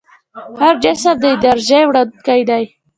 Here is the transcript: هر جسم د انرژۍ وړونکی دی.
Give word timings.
هر 0.61 0.75
جسم 0.83 1.15
د 1.21 1.23
انرژۍ 1.33 1.81
وړونکی 1.85 2.41
دی. 2.49 2.63